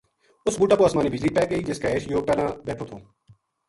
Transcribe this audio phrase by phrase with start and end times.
[0.47, 2.97] اس بُوٹا پو اسمانی بجلی پے گئی جس کے ہیٹھ یوہ پہلاں بیٹھو تھو